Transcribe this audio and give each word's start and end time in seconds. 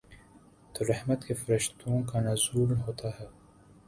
تو 0.73 0.85
رحمت 0.85 1.25
کے 1.25 1.33
فرشتوں 1.33 2.01
کا 2.03 2.21
نزول 2.21 2.71
ہوتا 2.77 3.09
ہے۔ 3.19 3.25